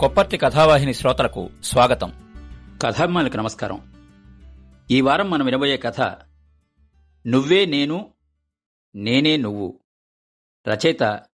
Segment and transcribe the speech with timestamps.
[0.00, 2.10] కొప్పర్తి కథావాహిని శ్రోతలకు స్వాగతం.
[2.82, 3.92] కథాభిమానులకు నమస్కారం.
[4.90, 6.00] ఈ వారం మనం వినబోయే కథ
[7.26, 8.14] నువ్వే నేను
[8.94, 9.80] నేనే నువ్వు
[10.68, 11.26] రచయిత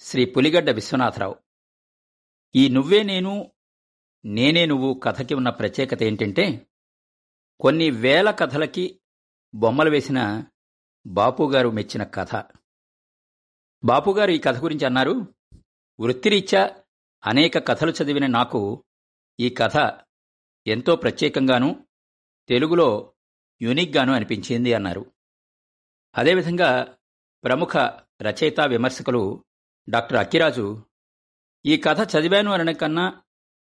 [0.00, 1.36] శ్రీ పులిగడ్డ విశ్వనాథరావు.
[2.54, 3.52] ఈ నువ్వే నేను
[4.24, 6.66] నేనే నువ్వు కథకి ఉన్న ప్రత్యేకత ఏంటంటే
[7.60, 9.00] కొన్ని వేల కథలకి
[9.54, 10.44] బొమ్మలు వేసిన
[11.06, 12.44] బాపుగారు మెచ్చిన కథ.
[13.84, 15.34] బాపుగారు ఈ కథ గురించి అన్నారు
[16.00, 16.76] వృత్తిరీత్యా
[17.26, 18.84] అనేక కథలు చదివిన నాకు
[19.40, 19.98] ఈ కథ
[20.66, 21.86] ఎంతో ప్రత్యేకంగాను
[22.48, 23.12] తెలుగులో
[23.62, 25.12] యూనిక్గాను అనిపించింది అన్నారు.
[26.16, 26.96] అదేవిధంగా
[27.44, 27.76] ప్రముఖ
[28.22, 29.44] రచయిత విమర్శకులు
[29.88, 30.84] డాక్టర్ అక్కిరాజు
[31.66, 33.22] ఈ కథ చదివాను అనడం కన్నా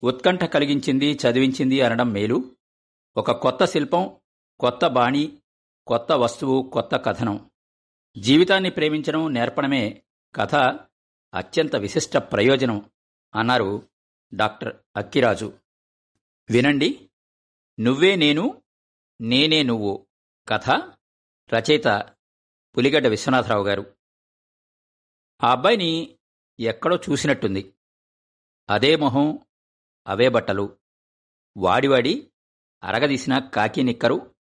[0.03, 2.55] ఉత్కంఠ కలిగించింది చదివించింది అనడం మేలు.
[3.17, 4.15] ఒక కొత్త శిల్పం
[4.59, 5.37] కొత్త బాణి
[5.87, 7.51] కొత్త వస్తువు కొత్త కథనం.
[8.17, 10.03] జీవితాన్ని ప్రేమించడం నేర్పడమే
[10.35, 10.55] కథ
[11.33, 12.91] అత్యంత విశిష్ట ప్రయోజనం.
[13.35, 13.89] అన్నారు
[14.33, 15.59] డాక్టర్ అక్కిరాజు.
[16.49, 17.11] వినండి
[17.79, 18.61] నువ్వే నేను
[19.21, 20.07] నేనే నువ్వు.
[20.47, 20.69] కథ
[21.53, 22.15] రచయిత
[22.77, 23.97] పులిగడ్డ విశ్వనాథరావు గారు.
[25.43, 26.19] ఆ అబ్బాయిని
[26.59, 27.73] ఎక్కడో చూసినట్టుంది.
[28.69, 29.39] అదే మొహం
[30.07, 30.77] అవే బట్టలు.
[31.57, 32.31] వాడివాడి
[32.83, 34.35] అరగదీసిన కాకి నిక్కరు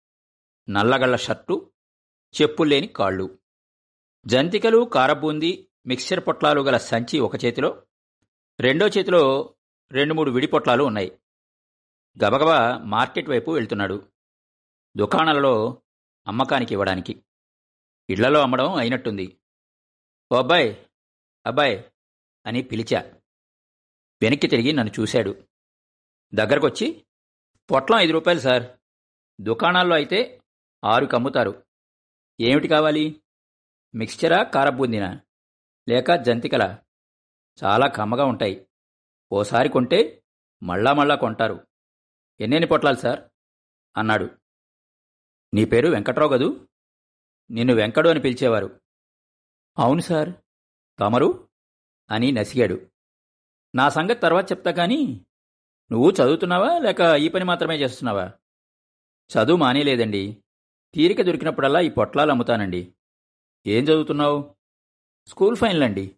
[0.68, 1.72] నల్లగళ్ళ షర్టు
[2.42, 3.38] చెప్పుల్లేని కాళ్ళు.
[4.26, 7.87] జంతికలు కారబూంది మిక్సర్ పొట్లాలు గల సంచి ఒక చేతిలో
[8.60, 9.54] రెండో చేతిలో
[9.92, 11.18] రెండు మూడు విడి పొట్లాలు ఉన్నాయి.
[12.24, 14.12] గబగబా మార్కెట్ వైపు వెళ్తున్నాడు.
[14.96, 15.82] దుకాణాలలో
[16.26, 17.24] అమ్మకానికి ఇవ్వడానికి.
[18.10, 19.40] ఇళ్ళలో అమ్మడం అయినట్టుంది.
[20.32, 20.76] ఓ అబ్బాయ్
[21.46, 21.82] అబ్బాయ్
[22.46, 23.20] అని పిలిచా.
[24.22, 25.48] వెనక్కి తిరిగి నన్ను చూశాడు.
[26.34, 27.06] దగ్గరకొచ్చి
[27.70, 28.70] పొట్లం ఐదు రూపాయలు సార్.
[29.40, 30.40] దుకాణాల్లో అయితే
[30.84, 31.66] ఆరుకి అమ్ముతారు.
[32.40, 33.22] ఏమిటి కావాలి?
[33.94, 35.20] మిక్స్చరా కారబూందినా
[35.88, 36.84] లేక జంతికలా?
[37.64, 38.68] చాలా కమ్మగా ఉంటాయి.
[39.32, 40.24] ఓసారి కొంటే
[40.62, 41.66] మళ్ళా మళ్ళా కొంటారు.
[42.40, 43.20] ఎన్నెన్ని పొట్లాలు సార్?
[43.96, 44.30] అన్నాడు.
[45.54, 46.68] నీ పేరు వెంకట్రావు గదు
[47.50, 48.80] నిన్ను వెంకడు అని పిలిచేవారు.
[49.78, 50.30] అవును సార్.
[51.00, 51.48] తమరు?
[52.10, 52.86] అని నసిగాడు.
[53.74, 55.26] నా సంగతి తర్వాత చెప్తా కానీ
[55.92, 58.32] నువ్వు చదువుతున్నావా లేక ఈ పని మాత్రమే చేస్తున్నావా?
[59.28, 60.42] చదువు మానేలేదండి.
[60.94, 62.94] తీరిక దొరికినప్పుడల్లా ఈ పొట్లాలు అమ్ముతానండి.
[63.66, 64.56] ఏం చదువుతున్నావు?
[65.26, 66.16] స్కూల్ ఫైనల్ అండి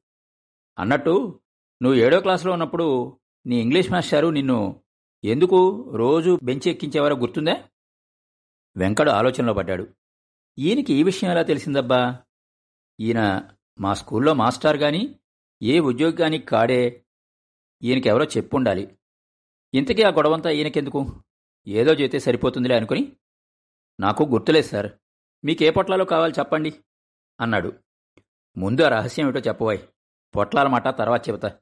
[0.80, 1.40] అన్నట్టు
[1.82, 4.82] నువ్వు ఏడో క్లాసులో ఉన్నప్పుడు నీ ఇంగ్లీష్ మాస్టారు నిన్ను
[5.24, 7.64] ఎందుకు రోజు బెంచి ఎక్కించేవారో గుర్తుందా?
[8.76, 9.88] వెంకడు ఆలోచనలో పడ్డాడు.
[10.58, 12.18] ఈయనకి ఈ విషయం ఎలా తెలిసిందబ్బా?
[13.00, 15.14] ఈయన మా స్కూల్లో మాస్టర్ గాని
[15.62, 17.04] ఏ ఉద్యోగి గాని కాడే
[17.82, 18.98] ఈయనకెవరో చెప్పుండాలి.
[19.74, 21.22] ఇంతకీ ఆ గొడవంతా ఈయనకెందుకు?
[21.68, 23.16] ఏదో చేస్తే సరిపోతుందిలే అనుకుని
[24.00, 24.92] నాకు గుర్తులేదు సార్.
[25.44, 26.74] మీకే పొట్లాలో కావాలి చెప్పండి
[27.40, 27.72] అన్నాడు.
[28.58, 29.88] ముందు ఆ రహస్యం ఏమిటో చెప్పవాయి
[30.36, 31.58] పొట్లాల మాట తర్వాత చెబుతా.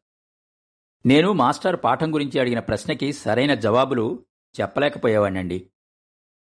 [1.06, 4.26] నేను మాస్టర్ పాఠం గురించి అడిగిన ప్రశ్నకి సరైన జవాబులు
[4.60, 5.70] చెప్పలేకపోయేవాణ్ణండి.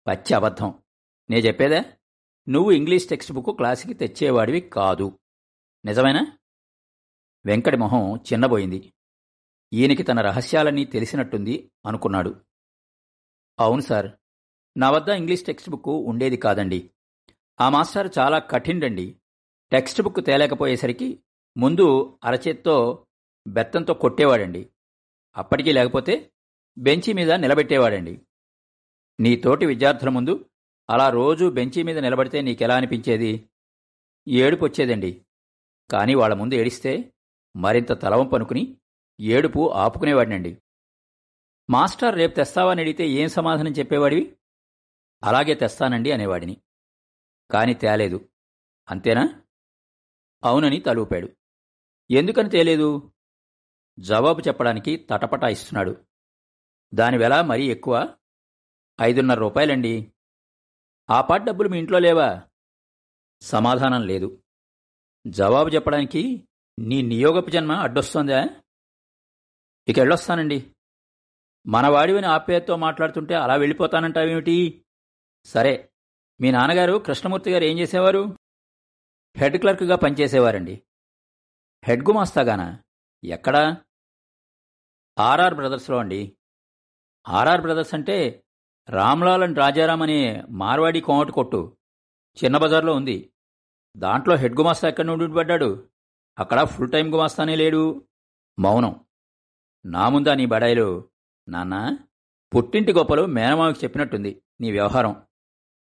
[0.06, 0.82] పచ్చి అబద్ధం.
[1.30, 1.84] నే చెప్పేదా?
[2.48, 5.18] నువ్వు ఇంగ్లీష్ టెక్స్ట్ బుక్ క్లాసుకి తెచ్చేవాడివి కాదు.
[5.84, 6.38] నిజమేనా?
[7.46, 8.92] వెంకటి మొహం చిన్నబోయింది.
[9.72, 12.40] ఈయనకి తన రహస్యాలన్నీ తెలిసినట్టుంది అనుకున్నాడు.
[13.60, 14.10] అవును సార్.
[14.76, 16.90] నా వద్ద ఇంగ్లీష్ టెక్స్ట్ బుక్ ఉండేది కాదండి.
[17.60, 19.16] ఆ మాస్టర్ చాలా కఠిండండి
[19.72, 21.24] టెక్స్ట్ బుక్ తేలేకపోయేసరికి
[21.56, 23.06] ముందు అరచేత్తో
[23.46, 24.70] బెత్తంతో కొట్టేవాడండి.
[25.36, 26.32] అప్పటికీ లేకపోతే
[26.78, 28.20] బెంచి మీద నిలబెట్టేవాడండి.
[29.20, 30.50] నీ తోటి విద్యార్థుల ముందు
[30.90, 33.50] అలా రోజూ బెంచి మీద నిలబడితే నీకెలా అనిపించేది?
[34.28, 35.26] ఏడుపు వచ్చేదండి
[35.90, 37.12] కానీ వాళ్ళ ముందు ఏడిస్తే
[37.56, 38.76] మరింత తలవం పనుకుని
[39.20, 40.62] ఏడుపు ఆపుకునేవాడినండి.
[41.70, 44.36] మాస్టర్ రేపు తెస్తావని అడిగితే ఏం సమాధానం చెప్పేవాడివి?
[45.24, 46.56] అలాగే తెస్తానండి అనేవాడిని.
[47.50, 48.28] కాని తేలేదు.
[48.90, 49.42] అంతేనా?
[50.44, 51.28] అవునని తలూపాడు.
[52.10, 53.12] ఎందుకని తేలేదు?
[54.00, 56.04] జవాబు చెప్పడానికి తటపటా ఇస్తున్నాడు.
[56.94, 58.16] దాని వెల మరీ ఎక్కువ?
[59.00, 60.12] ఐదున్నర రూపాయలండి.
[61.10, 62.42] ఆ పాటు డబ్బులు మీ ఇంట్లో లేవా?
[63.40, 64.42] సమాధానం లేదు.
[65.26, 66.48] జవాబు చెప్పడానికి
[66.78, 68.44] నీ నియోగపు జన్మ అడ్డొస్తోందా?
[69.88, 70.74] ఇక వెళ్ళొస్తానండి
[71.66, 74.84] మనవాడివని ఆప్యాయతతో మాట్లాడుతుంటే అలా వెళ్ళిపోతానంటావేమిటి?
[75.44, 75.92] సరే
[76.40, 78.38] మీ నాన్నగారు కృష్ణమూర్తి గారు ఏం చేసేవారు?
[79.36, 80.82] హెడ్ క్లర్క్గా పనిచేసేవారండి.
[81.84, 82.78] హెడ్ గుమాస్తాగానా?
[83.24, 83.76] ఎక్కడా?
[85.18, 86.36] ఆర్ఆర్ బ్రదర్స్లో అండి.
[87.28, 88.44] ఆర్ఆర్ బ్రదర్స్ అంటే
[88.88, 91.76] రామ్లాల్ అండ్ రాజారాం అనే మార్వాడి కోమటి కొట్టు.
[92.44, 93.32] చిన్న బజార్లో ఉంది.
[93.96, 95.88] దాంట్లో హెడ్ గుమాస్తా ఎక్కడి నుండి పడ్డాడు
[96.38, 98.08] అక్కడ ఫుల్ టైం గుమాస్తానే లేడు.
[98.58, 99.04] మౌనం.
[99.86, 101.10] నా ముందా నీ బడాయిలు?
[101.48, 101.98] నాన్న
[102.56, 105.26] పుట్టింటి గొప్పలు మేనమావికి చెప్పినట్టుంది నీ వ్యవహారం.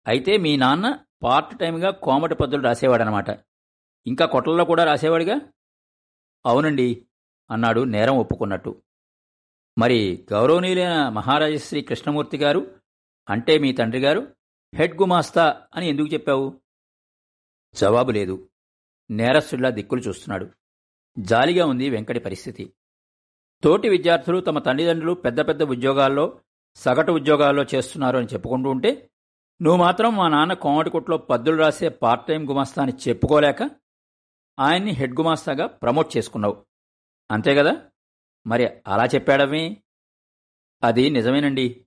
[0.08, 3.30] అయితే మీ నాన్న పార్ట్ టైంగా కోమటి పద్దులు రాసేవాడనమాట.
[4.08, 5.40] ఇంకా కొట్లలో కూడా రాసేవాడిగా?
[6.46, 7.06] అవునండి
[7.52, 8.82] అన్నాడు నేరం ఒప్పుకున్నట్టు.
[9.78, 12.76] మరి గౌరవనీయులైన మహారాజశ్రీ కృష్ణమూర్తి గారు
[13.30, 14.36] అంటే మీ తండ్రి గారు
[14.76, 16.60] హెడ్ గుమాస్తా అని ఎందుకు చెప్పావు?
[17.74, 18.50] జవాబు లేదు.
[19.12, 20.50] నేరస్తుడిలా దిక్కులు చూస్తున్నాడు.
[21.20, 22.74] జాలిగా ఉంది వెంకటి పరిస్థితి.
[23.64, 26.40] తోటి విద్యార్థులు తమ తల్లిదండ్రులు పెద్ద పెద్ద ఉద్యోగాల్లో
[26.76, 29.10] సగటు ఉద్యోగాల్లో చేస్తున్నారు అని చెప్పుకుంటూ ఉంటే
[29.62, 33.64] నువ్వు మాత్రం మా నాన్న కోమటికుట్లో పద్దులు రాసే పార్ట్ టైం గుమాస్తా అని చెప్పుకోలేక
[34.60, 36.66] ఆయన్ని హెడ్ గుమాస్తాగా ప్రమోట్ చేసుకున్నావు.
[37.32, 37.90] అంతే కదా
[38.48, 39.78] మరి అలా చెప్పాడమే
[40.84, 41.86] అది నిజమేనండి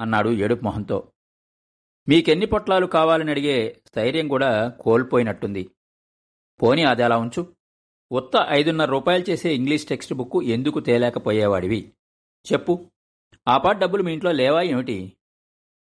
[0.00, 1.12] అన్నాడు ఏడుపు మొహంతో.
[2.08, 5.70] మీకెన్ని పొట్లాలు కావాలని అడిగే స్థైర్యం కూడా కోల్పోయినట్టుంది.
[6.62, 7.56] పోని అది అలా ఉంచు.
[8.12, 11.92] ఉత్త ఐదున్నర రూపాయలు చేసే ఇంగ్లీష్ టెక్స్ట్ బుక్ ఎందుకు తేలేకపోయేవాడివి?
[12.52, 12.90] చెప్పు.
[13.48, 15.16] ఆ పాట డబ్బులు మీ ఇంట్లో లేవా ఏమిటి?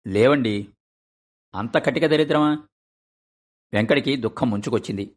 [0.07, 0.69] లేవండి.
[1.55, 2.69] అంత కటిక దరిద్రమా?
[3.73, 5.17] వెంకటికి దుఃఖం ముంచుకొచ్చింది.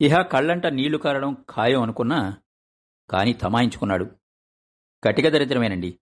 [0.00, 2.36] ఇహ కళ్ళంట నీళ్ళు కారడం ఖాయం అనుకున్నా
[3.10, 4.10] కాని తమాయించుకున్నాడు.
[5.04, 5.98] కటిక దరిద్రమేనండి.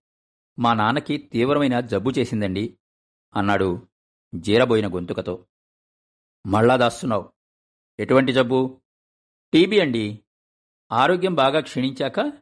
[0.58, 2.78] మా నాన్నకి తీవ్రమైన జబ్బు చేసిందండి
[3.34, 3.88] అన్నాడు
[4.34, 5.46] జీరబోయిన గొంతుకతో.
[6.46, 7.32] మళ్ళా దాస్తున్నావు.
[7.98, 8.80] ఎటువంటి జబ్బు?
[9.52, 10.20] టీబీ అండి.
[10.92, 12.32] ఆరోగ్యం బాగా క్షీణించాక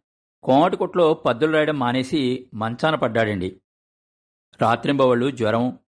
[0.42, 3.60] కోమటికొట్లో పద్దులు రాయడం మానేసి మంచాన పడ్డాడండి.
[4.60, 5.78] రాత్రింబవళ్ళు జ్వరం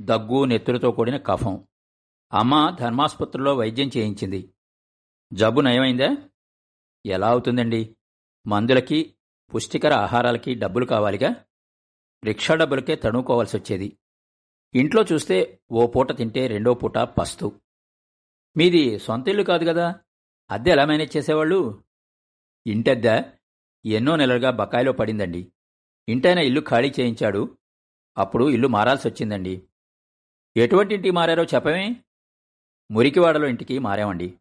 [0.00, 1.68] దగ్గు నెత్తులతో కూడిన కఫం.
[2.32, 4.51] అమ్మ ధర్మాసుపత్రిలో వైద్యం చేయించింది.
[5.32, 6.16] జబ్బు నయమైందా?
[7.06, 7.96] ఎలా అవుతుందండి?
[8.46, 9.14] మందులకి
[9.54, 11.44] పుష్టికర ఆహారాలకి డబ్బులు కావాలిగా?
[12.24, 13.98] రిక్షా డబ్బులకే తణుకోవాల్సి వచ్చేది
[14.74, 17.60] ఇంట్లో చూస్తే ఓ పూట తింటే రెండో పూట పస్తు.
[18.56, 20.00] మీది సొంత ఇల్లు కాదు కదా?
[20.50, 21.84] అద్దె ఎలా మేనేజ్ చేసేవాళ్ళు?
[22.66, 23.22] ఇంటద్దె
[23.86, 25.52] ఎన్నో నెలలుగా బకాయిలో పడిందండి.
[26.08, 27.58] ఇంటైన ఇల్లు ఖాళీ చేయించాడు.
[28.18, 29.62] అప్పుడు ఇల్లు మారాల్సి వచ్చిందండి
[30.56, 31.96] ఎటువంటి ఇంటికి మారారో చెప్పమే?
[32.90, 34.38] మురికివాడలో ఇంటికి మారామండి.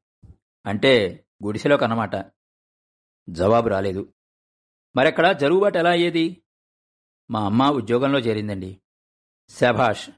[0.65, 2.31] అంటే గుడిసెలో కన్నమాట
[3.29, 4.13] జవాబు రాలేదు.
[4.95, 5.31] మరెక్కడ?
[5.31, 6.43] జరుగుబాటు ఎలా అయ్యేది?
[7.31, 8.81] మా అమ్మ ఉద్యోగంలో చేరిందండి.
[9.49, 10.09] శభాష్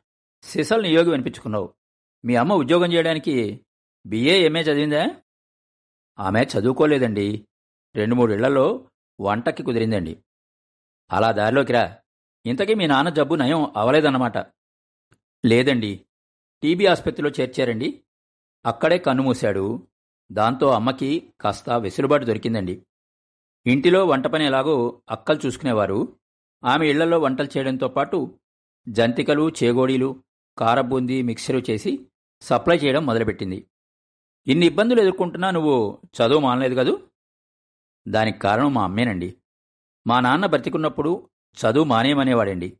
[0.44, 1.74] సిసల్ నియోగి వినిపించుకున్నావు.
[2.26, 3.66] మీ అమ్మ ఉద్యోగం చేయడానికి
[4.06, 5.22] బిఏ ఎంఏ చదివిందా?
[6.20, 7.48] ఆమె చదువుకోలేదండి.
[7.96, 8.90] రెండు మూడేళ్ళలో
[9.22, 10.24] వంటకి కుదిరిందండి.
[11.12, 11.98] అలా దారిలోకి రా.
[12.46, 14.38] ఇంతకీ మీ నాన్న జబ్బు నయం అవలేదన్నమాట.
[15.46, 16.06] లేదండి.
[16.64, 18.04] టీబీ ఆసుపత్రిలో చేర్చారండి.
[18.66, 19.88] అక్కడే కన్ను మూశాడు.
[20.34, 22.86] దాంతో అమ్మకి కాస్త వెసులుబాటు దొరికిందండి.
[23.66, 26.20] ఇంటిలో వంట పని ఎలాగో అక్కలు చూసుకునేవారు.
[26.64, 28.40] ఆమె ఇళ్ళలో వంటలు చేయడంతో పాటు
[28.90, 30.24] జంతికలు చేగోడీలు
[30.58, 32.08] కారబూందీ మిక్సరు చేసి
[32.42, 33.68] సప్లై చేయడం మొదలుపెట్టింది.
[34.48, 37.00] ఇన్ని ఇబ్బందులు ఎదుర్కొంటున్నా నువ్వు చదువు మానలేదు కదూ?
[38.08, 39.38] దానికి కారణం మా అమ్మేనండి.
[40.08, 42.78] మా నాన్న బ్రతికున్నప్పుడు చదువు మానేయమనేవాడండి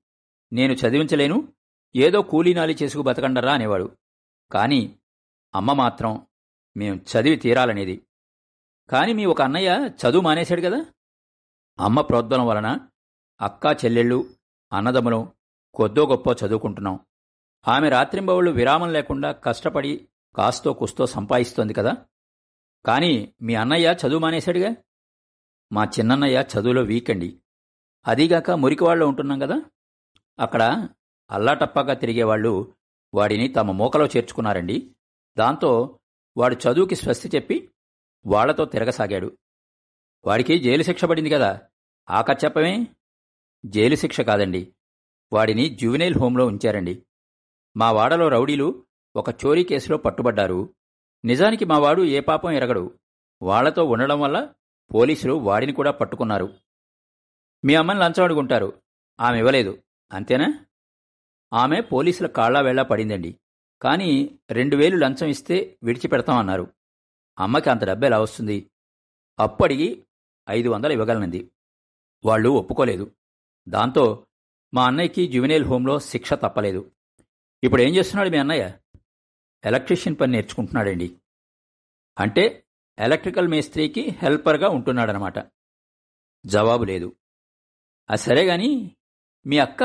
[0.54, 1.54] నేను చదివించలేను
[1.96, 3.98] ఏదో కూలీనాలి చేసుకు బతకండరా అనేవాడు.
[4.52, 4.96] కాని
[5.56, 6.26] అమ్మ మాత్రం
[6.78, 8.08] మేం చదివి తీరాలనేది.
[8.90, 10.86] కాని మీ ఒక అన్నయ్య చదువు మానేశాడు కదా
[11.80, 12.88] అమ్మ ప్రోద్బలం వలన
[13.42, 14.30] అక్కా చెల్లెళ్ళు
[14.74, 15.32] అన్నదమ్ములు
[15.74, 17.00] కొద్దో గొప్ప చదువుకుంటున్నాం.
[17.68, 21.96] ఆమె రాత్రింబవుళ్ళు విరామం లేకుండా కష్టపడి కాస్తో కుస్తో సంపాదిస్తోంది కదా?
[22.86, 24.76] కాని మీ అన్నయ్య చదువు మానేశాడుగా?
[25.72, 27.40] మా చిన్నన్నయ్య చదువులో వీక్ అండి
[28.08, 29.62] అదీగాక మురికివాళ్ళు ఉంటున్నాం కదా
[30.40, 30.88] అక్కడ
[31.32, 32.74] అల్లాటప్పాగా తిరిగేవాళ్ళు
[33.14, 34.96] వాడిని తమ మూకలో చేర్చుకున్నారండి.
[35.38, 36.00] దాంతో
[36.38, 37.74] వాడు చదువుకి స్వస్తి చెప్పి
[38.26, 39.38] వాళ్ళతో తిరగసాగాడు.
[40.26, 41.62] వాడికి జైలు శిక్ష పడింది కదా.
[42.10, 42.88] ఆక చెప్పమే
[43.66, 44.76] జైలు శిక్ష కాదండి.
[45.34, 47.06] వాడిని జువెనైల్ హోంలో ఉంచారండి.
[47.78, 48.86] మా వాడలో రౌడీలు
[49.16, 50.76] ఒక చోరీ కేసులో పట్టుబడ్డారు.
[51.26, 53.00] నిజానికి మా వాడు ఏ పాపం ఎరగడు.
[53.42, 54.54] వాళ్ళతో ఉండడం వల్ల
[54.94, 56.54] పోలీసులు వాడిని కూడా పట్టుకున్నారు.
[57.66, 58.82] మీ అమ్మని లంచం అడుగుంటారు.
[59.20, 59.84] ఆమె ఇవ్వలేదు.
[60.12, 60.66] అంతేనా?
[61.54, 63.40] ఆమె పోలీసుల కాళ్ళ వేళ్ళా పడిందండి.
[63.84, 66.74] కానీ రెండు వేలు లంచం ఇస్తే విడిచిపెడతామన్నారు.
[67.40, 68.72] అమ్మకి అంత డబ్బు ఎలా వస్తుంది?
[69.40, 70.06] అప్పటికి
[70.50, 71.52] ఐదు వందలు ఇవ్వగలనంది.
[72.26, 73.12] వాళ్ళు ఒప్పుకోలేదు.
[73.70, 74.28] దాంతో
[74.74, 76.92] మా అన్నయ్యకి జువెనైల్ హోంలో శిక్ష తప్పలేదు.
[77.64, 78.74] ఇప్పుడు ఏం చేస్తున్నాడు మీ అన్నయ్య?
[79.66, 81.16] ఎలక్ట్రీషియన్ పని నేర్చుకుంటున్నాడండి.
[82.20, 82.64] అంటే
[83.00, 85.34] ఎలక్ట్రికల్ మేస్త్రీకి హెల్పర్గా ఉంటున్నాడనమాట.
[86.46, 87.16] జవాబు లేదు.
[88.10, 88.96] అది సరే గాని
[89.46, 89.82] మీ అక్క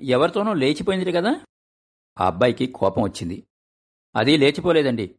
[0.00, 1.40] ఎవరితోనో లేచిపోయింది కదా?
[2.20, 3.46] ఆ అబ్బాయికి కోపం వచ్చింది.
[4.16, 5.14] అది లేచిపోలేదండి.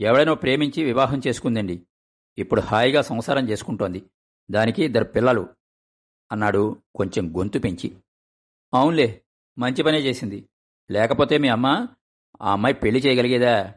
[0.00, 1.86] ఎవడనో ప్రేమించి వివాహం చేసుకుందండి.
[2.38, 4.10] ఇప్పుడు హాయిగా సంసారం చేసుకుంటోంది.
[4.50, 5.48] దానికి ఇద్దరు పిల్లలు
[6.32, 7.96] అన్నాడు కొంచెం గొంతు పెంచి.
[8.74, 9.22] అవునులే
[9.58, 10.48] మంచి పనే చేసింది.
[10.90, 11.86] లేకపోతే మీ అమ్మ
[12.42, 13.74] ఆ అమ్మాయి పెళ్ళి చేయగలిగేదా?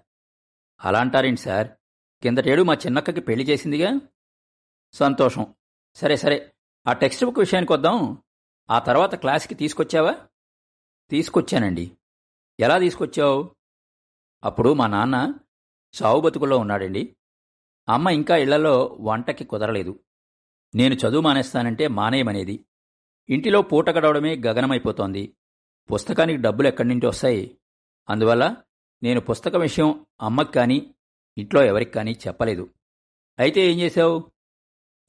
[0.84, 1.68] అలా అంటారేంటి సార్?
[2.24, 4.00] కిందటేడు మా చిన్నక్కకి పెళ్ళి చేసిందిగా?
[4.94, 5.56] సంతోషం.
[5.96, 6.54] సరే సరే
[6.88, 8.18] ఆ టెక్స్ట్ బుక్ విషయానికి వద్దాం
[8.70, 10.16] ఆ తర్వాత క్లాస్కి తీసుకొచ్చావా?
[11.10, 11.92] తీసుకొచ్చానండి.
[12.60, 13.56] ఎలా తీసుకొచ్చావు?
[14.44, 15.34] అప్పుడు మా నాన్న
[15.94, 17.16] సావు బతుకుల్లో ఉన్నాడండి.
[17.90, 20.00] అమ్మ ఇంకా ఇళ్ళలో వంటకి కుదరలేదు.
[20.76, 22.66] నేను చదువు మానేస్తానంటే మానేయమనేది.
[23.30, 25.38] ఇంటిలో పూట గడవడమే గగనమైపోతోంది.
[25.94, 27.58] పుస్తకానికి డబ్బులు ఎక్కడి నుంచి వస్తాయి?
[28.10, 28.58] అందువల్ల
[29.04, 30.96] నేను పుస్తక విషయం అమ్మకి కానీ
[31.38, 32.70] ఇంట్లో ఎవరికి కానీ చెప్పలేదు.
[33.40, 34.32] అయితే ఏం చేశావు?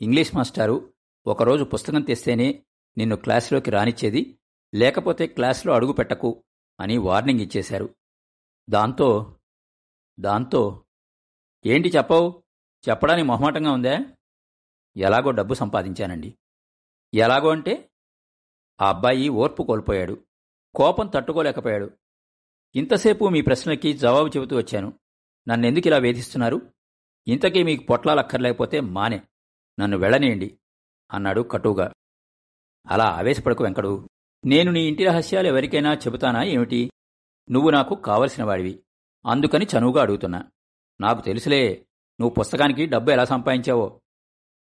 [0.00, 0.92] ఇంగ్లీష్ మాస్టారు
[1.26, 2.62] ఒకరోజు పుస్తకం తెస్తేనే
[2.99, 4.38] నిన్ను క్లాసులోకి రానిచ్చేది
[4.75, 6.45] లేకపోతే క్లాసులో అడుగు పెట్టకు.
[6.81, 7.95] అని వార్నింగ్ ఇచ్చేశారు.
[8.71, 9.37] దాంతో
[10.21, 10.85] దాంతో
[11.67, 12.43] ఏంటి చెప్పవు?
[12.89, 13.99] చెప్పడానికి మొహమాటంగా ఉందా?
[14.97, 16.39] ఎలాగో డబ్బు సంపాదించానండి.
[17.15, 17.91] ఎలాగో అంటే
[18.81, 20.27] ఆ అబ్బాయి ఓర్పు కోల్పోయాడు.
[20.75, 21.91] కోపం తట్టుకోలేకపోయాడు.
[22.75, 25.01] ఇంతసేపు మీ ప్రశ్నలకి జవాబు చెబుతూ వచ్చాను.
[25.49, 26.73] నన్నెందుకు ఇలా వేధిస్తున్నారు?
[27.29, 29.27] ఇంతకీ మీకు పొట్లాలక్కర్లేకపోతే మానే.
[29.81, 30.59] నన్ను వెళ్ళనేయండి
[31.13, 31.93] అన్నాడు కటువుగా.
[32.87, 34.09] అలా ఆవేశపడకు వెంకడు.
[34.44, 36.90] నేను నీ ఇంటి రహస్యాలు ఎవరికైనా చెబుతానా ఏమిటి?
[37.50, 38.82] నువ్వు నాకు కావలసిన వాడివి.
[39.26, 40.44] అందుకని చనువుగా అడుగుతున్నా.
[41.00, 41.87] నాకు తెలుసులే
[42.20, 44.00] నువ్వు పుస్తకానికి డబ్బు ఎలా సంపాదించావో.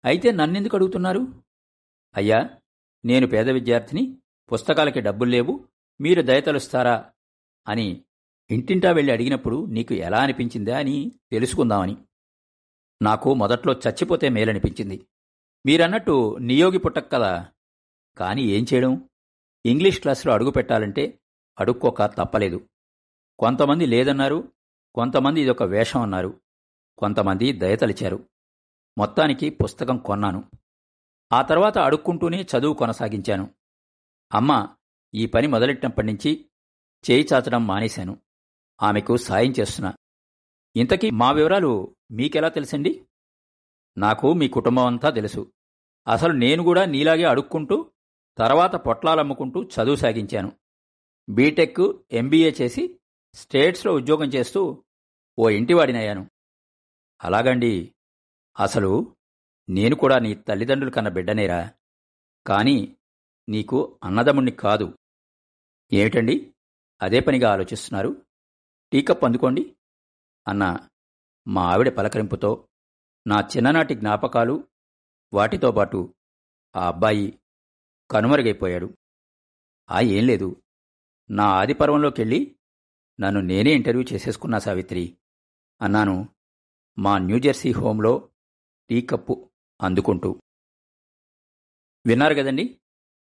[0.04, 1.44] అయితే నన్నెందుకు అడుగుతున్నారు?
[2.16, 2.50] అయ్యా
[3.04, 4.18] నేను పేద విద్యార్థిని
[4.52, 5.68] పుస్తకాలకి డబ్బులు లేవు
[6.00, 7.12] మీరు దయతలుస్తారా
[7.68, 8.04] అని
[8.50, 11.96] ఇంటింటా వెళ్ళి అడిగినప్పుడు నీకు ఎలా అనిపించిందా అని తెలుసుకుందామని.
[13.02, 15.06] నాకు మొదట్లో చచ్చిపోతే మేలనిపించింది.
[15.66, 17.48] మీరన్నట్టు నియోగి పుట్టక కదా
[18.18, 19.08] కాని ఏం చేయడం?
[19.66, 21.20] ఇంగ్లీష్ క్లాసులో అడుగు పెట్టాలంటే
[21.60, 22.68] అడుక్కోక తప్పలేదు.
[23.38, 24.52] కొంతమంది లేదన్నారు
[24.94, 26.40] కొంతమంది ఇదొక వేషం అన్నారు
[26.98, 28.28] కొంతమంది దయతలిచారు
[28.98, 30.44] మొత్తానికి పుస్తకం కొన్నాను.
[31.32, 33.54] ఆ తర్వాత అడుక్కుంటూనే చదువు కొనసాగించాను.
[34.34, 34.68] అమ్మ
[35.14, 36.50] ఈ పని మొదలెట్టినప్పటి నుంచి
[37.10, 38.20] చేయి చాచడం మానేశాను.
[38.82, 39.94] ఆమెకు సాయం చేస్తున్నా.
[40.76, 43.06] ఇంతకీ మా వివరాలు మీకెలా తెలుసండి?
[43.98, 45.52] నాకు మీ కుటుంబం అంతా తెలుసు.
[46.08, 47.92] అసలు నేను కూడా నీలాగే అడుక్కుంటూ
[48.38, 50.52] తర్వాత పొట్లాలమ్ముకుంటూ చదువు సాగించాను.
[51.28, 53.00] బీటెక్ ఎంబీఏ చేసి
[53.34, 54.84] స్టేట్స్లో ఉద్యోగం చేస్తూ
[55.38, 56.30] ఓ ఇంటివాడినయ్యాను.
[57.24, 57.94] అలాగండి.
[58.60, 59.16] అసలు
[59.68, 61.72] నేను కూడా నీ తల్లిదండ్రులు కన్న బిడ్డనేరా.
[62.46, 62.96] కాని
[63.48, 64.98] నీకు అన్నదమ్ముణ్ణి కాదు.
[65.92, 66.54] ఏమిటండి?
[67.02, 68.26] అదే పనిగా ఆలోచిస్తున్నారు.
[68.92, 69.76] టీకప్ అందుకోండి.
[70.48, 70.88] అన్న
[71.48, 72.68] మా ఆవిడ పలకరింపుతో
[73.26, 74.64] నా చిన్ననాటి జ్ఞాపకాలు
[75.32, 76.14] వాటితో పాటు
[76.76, 77.38] ఆ అబ్బాయి
[78.10, 78.96] కనుమరుగైపోయాడు.
[79.90, 80.62] ఆ ఏం లేదు.
[81.30, 82.56] నా ఆదిపర్వంలోకెళ్ళి
[83.20, 85.18] నన్ను నేనే ఇంటర్వ్యూ చేసేసుకున్నా సావిత్రి.
[85.82, 86.28] అన్నాను.
[86.98, 88.30] మా న్యూజెర్సీ హోంలో
[88.90, 89.50] టీ కప్పు
[89.82, 90.42] అందుకుంటూ.
[92.06, 92.80] విన్నారు కదండి?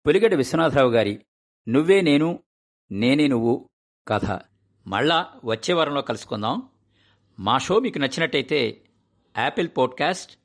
[0.07, 1.27] పులిగడ్డ విశ్వనాథరావు గారి
[1.69, 2.43] నువ్వే నేను
[2.91, 3.71] నేనే నువ్వు
[4.09, 4.41] కథ.
[4.87, 6.69] మళ్ళా వచ్చే వారంలో కలుసుకుందాం.
[7.39, 8.89] మా షో మీకు నచ్చినట్టయితే
[9.39, 10.39] యాపిల్ పాడ్కాస్ట్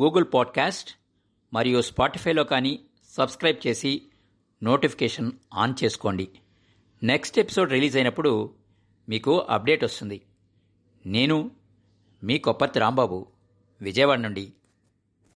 [0.00, 0.98] గూగుల్ పాడ్కాస్ట్
[1.52, 4.02] మరియు స్పాటిఫైలో కానీ సబ్స్క్రైబ్ చేసి
[4.62, 6.28] నోటిఫికేషన్ ఆన్ చేసుకోండి.
[7.02, 8.54] నెక్స్ట్ ఎపిసోడ్ రిలీజ్ అయినప్పుడు
[9.08, 10.22] మీకు అప్డేట్ వస్తుంది.
[11.06, 11.50] నేను
[12.22, 13.26] మీ కొప్పర్తి రాంబాబు
[13.80, 14.52] విజయవాడ నుండి.